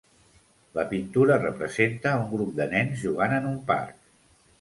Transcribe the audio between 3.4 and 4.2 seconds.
en un parc.